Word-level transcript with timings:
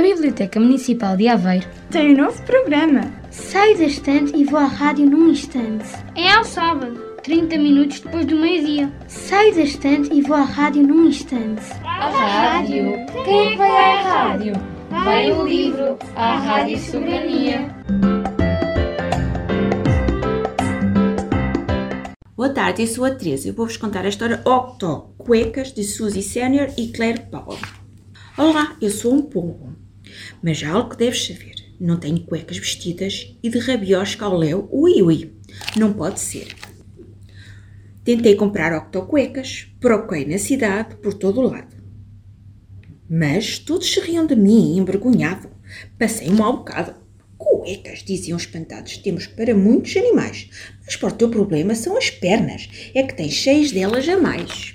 A 0.00 0.02
Biblioteca 0.02 0.58
Municipal 0.58 1.14
de 1.14 1.28
Aveiro 1.28 1.68
tem 1.90 2.14
um 2.14 2.24
novo 2.24 2.42
programa. 2.44 3.02
Saio 3.30 3.76
da 3.76 3.84
estante 3.84 4.34
e 4.34 4.44
vou 4.44 4.58
à 4.58 4.64
rádio 4.64 5.04
num 5.04 5.28
instante. 5.28 5.84
É 6.16 6.30
ao 6.30 6.42
sábado, 6.42 6.98
30 7.22 7.58
minutos 7.58 8.00
depois 8.00 8.24
do 8.24 8.34
meio-dia. 8.36 8.90
Saio 9.06 9.54
da 9.54 9.60
estante 9.60 10.10
e 10.10 10.22
vou 10.22 10.34
à 10.34 10.40
rádio 10.40 10.84
num 10.84 11.04
instante. 11.04 11.60
A 11.84 12.08
rádio? 12.08 12.92
Quem 13.26 13.52
é 13.52 13.56
vai 13.58 13.70
à 13.70 14.00
rádio? 14.00 14.52
Vai 14.88 15.32
o 15.32 15.46
livro, 15.46 15.98
à 16.16 16.38
Rádio 16.38 16.78
Soberania. 16.78 17.68
Boa 22.34 22.48
tarde, 22.48 22.84
eu 22.84 22.86
sou 22.86 23.04
a 23.04 23.10
Teresa. 23.10 23.48
Eu 23.48 23.52
vou-vos 23.52 23.76
contar 23.76 24.06
a 24.06 24.08
história 24.08 24.40
Octo 24.46 25.10
Cuecas 25.18 25.74
de 25.74 25.84
Suzy 25.84 26.22
Senior 26.22 26.70
e 26.78 26.88
Claire 26.88 27.20
Powell. 27.30 27.58
Olá, 28.38 28.74
eu 28.80 28.90
sou 28.90 29.12
um 29.12 29.20
pombo. 29.20 29.89
Mas 30.42 30.58
já 30.58 30.70
algo 30.70 30.90
que 30.90 30.96
deves 30.96 31.26
saber. 31.26 31.54
Não 31.80 31.98
tenho 31.98 32.20
cuecas 32.20 32.58
vestidas 32.58 33.34
e 33.42 33.48
de 33.48 33.58
rabiosca 33.58 34.24
ao 34.26 34.36
léu, 34.36 34.68
ui 34.70 35.02
ui. 35.02 35.32
Não 35.76 35.92
pode 35.92 36.20
ser. 36.20 36.54
Tentei 38.04 38.34
comprar 38.34 38.72
octo 38.72 39.02
cuecas, 39.02 39.68
procurei 39.78 40.26
na 40.26 40.38
cidade, 40.38 40.96
por 40.96 41.14
todo 41.14 41.40
o 41.40 41.44
lado. 41.50 41.76
Mas 43.08 43.58
todos 43.58 43.90
se 43.90 44.00
riam 44.00 44.26
de 44.26 44.36
mim, 44.36 44.76
envergonhado. 44.76 45.50
Passei 45.98 46.28
um 46.28 46.36
mau 46.36 46.58
bocado. 46.58 46.94
Cuecas, 47.36 48.02
diziam 48.04 48.36
espantados, 48.36 48.98
temos 48.98 49.26
para 49.26 49.54
muitos 49.54 49.96
animais, 49.96 50.50
mas 50.84 50.96
para 50.96 51.08
o 51.08 51.16
teu 51.16 51.30
problema 51.30 51.74
são 51.74 51.96
as 51.96 52.10
pernas, 52.10 52.68
é 52.94 53.02
que 53.02 53.14
tens 53.14 53.32
cheias 53.32 53.72
delas 53.72 54.06
a 54.08 54.18
mais. 54.18 54.74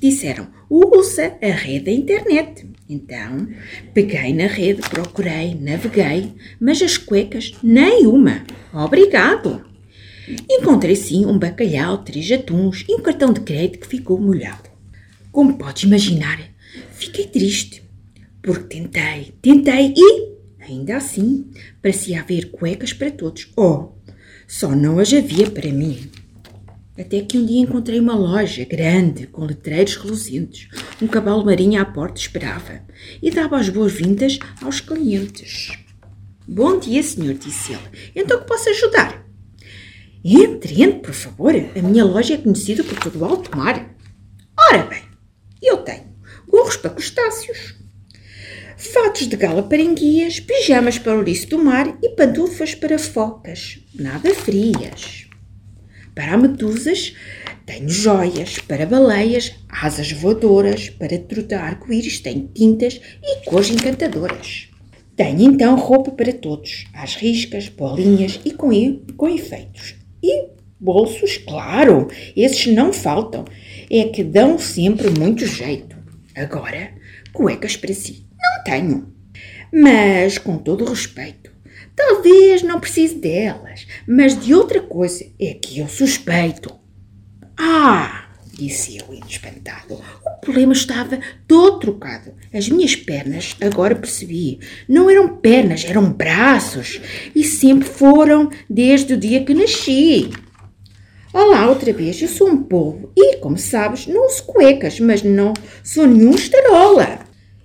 Disseram, 0.00 0.48
usa 0.68 1.36
a 1.42 1.46
rede 1.46 1.86
da 1.86 1.90
internet. 1.92 2.66
Então, 2.88 3.48
peguei 3.94 4.32
na 4.32 4.46
rede, 4.46 4.82
procurei, 4.82 5.54
naveguei, 5.54 6.32
mas 6.60 6.82
as 6.82 6.96
cuecas, 6.96 7.52
nem 7.62 8.06
uma. 8.06 8.44
Obrigado. 8.72 9.64
Encontrei 10.48 10.96
sim 10.96 11.26
um 11.26 11.38
bacalhau, 11.38 11.98
três 11.98 12.30
atuns 12.30 12.84
e 12.88 12.94
um 12.94 13.00
cartão 13.00 13.32
de 13.32 13.40
crédito 13.40 13.80
que 13.80 13.86
ficou 13.86 14.20
molhado. 14.20 14.70
Como 15.32 15.56
podes 15.56 15.84
imaginar, 15.84 16.40
fiquei 16.92 17.26
triste, 17.26 17.82
porque 18.42 18.76
tentei, 18.76 19.32
tentei 19.40 19.94
e 19.96 20.30
Ainda 20.70 20.98
assim, 20.98 21.50
parecia 21.82 22.20
haver 22.20 22.50
cuecas 22.52 22.92
para 22.92 23.10
todos. 23.10 23.50
Oh, 23.56 23.88
só 24.46 24.70
não 24.70 25.00
as 25.00 25.12
havia 25.12 25.50
para 25.50 25.72
mim. 25.72 26.08
Até 27.00 27.22
que 27.22 27.38
um 27.38 27.46
dia 27.46 27.62
encontrei 27.62 27.98
uma 27.98 28.14
loja 28.14 28.62
grande, 28.66 29.26
com 29.26 29.46
letreiros 29.46 29.96
reluzentes. 29.96 30.68
Um 31.00 31.06
cavalo 31.06 31.42
marinho 31.42 31.80
à 31.80 31.84
porta 31.84 32.20
esperava 32.20 32.82
e 33.22 33.30
dava 33.30 33.58
as 33.58 33.70
boas-vindas 33.70 34.38
aos 34.60 34.80
clientes. 34.80 35.78
Bom 36.46 36.78
dia, 36.78 37.02
senhor, 37.02 37.32
disse 37.32 37.72
ele. 37.72 38.10
Então 38.14 38.40
que 38.40 38.46
posso 38.46 38.68
ajudar? 38.68 39.26
Entre, 40.22 40.82
entre, 40.82 40.98
por 40.98 41.14
favor. 41.14 41.54
A 41.54 41.80
minha 41.80 42.04
loja 42.04 42.34
é 42.34 42.36
conhecida 42.36 42.84
por 42.84 42.98
todo 42.98 43.20
o 43.20 43.24
alto 43.24 43.56
mar. 43.56 43.96
Ora 44.68 44.82
bem, 44.82 45.02
eu 45.62 45.78
tenho 45.78 46.04
gorros 46.46 46.76
para 46.76 46.90
crustáceos, 46.90 47.76
fatos 48.76 49.26
de 49.26 49.36
gala 49.36 49.62
para 49.62 49.80
enguias, 49.80 50.38
pijamas 50.38 50.98
para 50.98 51.16
ouriço 51.16 51.48
do 51.48 51.64
mar 51.64 51.96
e 52.02 52.10
pantufas 52.10 52.74
para 52.74 52.98
focas, 52.98 53.78
nada 53.94 54.34
frias. 54.34 55.29
Para 56.14 56.36
medusas, 56.36 57.14
tenho 57.66 57.88
joias, 57.88 58.58
para 58.58 58.86
baleias, 58.86 59.54
asas 59.68 60.12
voadoras, 60.12 60.90
para 60.90 61.18
trotar 61.18 61.64
arco-íris, 61.64 62.20
tenho 62.20 62.48
tintas 62.54 63.00
e 63.22 63.44
cores 63.44 63.70
encantadoras. 63.70 64.68
Tenho 65.14 65.42
então 65.42 65.76
roupa 65.76 66.10
para 66.10 66.32
todos, 66.32 66.86
às 66.94 67.14
riscas, 67.14 67.68
bolinhas 67.68 68.40
e 68.44 68.52
com, 68.52 68.70
com 69.16 69.28
efeitos. 69.28 69.94
E 70.22 70.48
bolsos, 70.80 71.36
claro, 71.36 72.08
esses 72.34 72.66
não 72.66 72.92
faltam, 72.92 73.44
é 73.90 74.04
que 74.04 74.24
dão 74.24 74.58
sempre 74.58 75.10
muito 75.10 75.46
jeito. 75.46 75.96
Agora, 76.34 76.92
cuecas 77.32 77.76
para 77.76 77.92
si 77.92 78.30
não 78.40 78.64
tenho. 78.64 79.12
Mas, 79.72 80.38
com 80.38 80.58
todo 80.58 80.84
respeito, 80.84 81.52
talvez 81.94 82.62
não 82.62 82.80
precise 82.80 83.14
delas, 83.14 83.86
mas 84.06 84.38
de 84.38 84.54
outra 84.54 84.80
coisa 84.80 85.24
é 85.40 85.54
que 85.54 85.78
eu 85.78 85.88
suspeito. 85.88 86.74
Ah! 87.58 88.30
disse 88.60 88.98
eu, 88.98 89.14
espantado. 89.26 89.94
O 89.94 90.40
problema 90.40 90.72
estava 90.72 91.18
todo 91.48 91.78
trocado. 91.78 92.34
As 92.52 92.68
minhas 92.68 92.94
pernas, 92.94 93.56
agora 93.60 93.94
percebi, 93.94 94.60
não 94.86 95.08
eram 95.08 95.36
pernas, 95.36 95.84
eram 95.84 96.12
braços. 96.12 97.00
E 97.34 97.42
sempre 97.42 97.88
foram 97.88 98.50
desde 98.68 99.14
o 99.14 99.16
dia 99.16 99.44
que 99.44 99.54
nasci. 99.54 100.30
Olá, 101.32 101.68
outra 101.68 101.92
vez, 101.92 102.20
eu 102.20 102.28
sou 102.28 102.48
um 102.48 102.62
povo 102.62 103.12
e, 103.16 103.36
como 103.36 103.56
sabes, 103.56 104.06
não 104.06 104.26
uso 104.26 104.42
cuecas, 104.44 104.98
mas 105.00 105.22
não 105.22 105.54
sou 105.82 106.06
nenhum 106.06 106.34
estarola. 106.34 107.20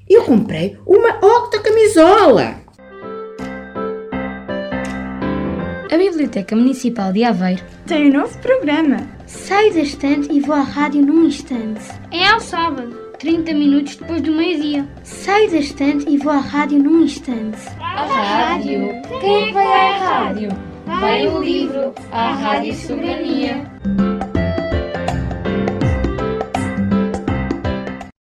Eu 0.07 0.23
comprei 0.23 0.77
uma 0.85 1.17
octa 1.17 1.59
camisola. 1.59 2.63
A 5.91 5.97
Biblioteca 5.97 6.55
Municipal 6.55 7.13
de 7.13 7.23
Aveiro 7.23 7.63
tem 7.85 8.09
um 8.09 8.19
novo 8.19 8.37
programa. 8.39 8.97
Saio 9.27 9.73
da 9.73 9.81
estante 9.81 10.31
e 10.31 10.39
vou 10.39 10.55
à 10.55 10.61
rádio 10.61 11.05
num 11.05 11.25
instante. 11.25 11.81
É 12.11 12.27
ao 12.27 12.39
sábado, 12.39 12.91
30 13.19 13.53
minutos 13.53 13.95
depois 13.95 14.21
do 14.21 14.31
meio-dia. 14.31 14.87
Saio 15.03 15.49
da 15.51 15.57
estante 15.57 16.09
e 16.09 16.17
vou 16.17 16.31
à 16.31 16.39
rádio 16.39 16.79
num 16.79 17.03
instante. 17.03 17.59
A 17.79 18.05
rádio? 18.05 18.89
Quem 19.21 19.43
é 19.43 19.45
que 19.47 19.53
vai 19.53 19.65
à 19.65 19.97
rádio? 19.97 20.49
Vai 20.85 21.27
o 21.27 21.43
livro, 21.43 21.93
à 22.11 22.33
Rádio 22.33 22.73
Soberania. 22.75 23.71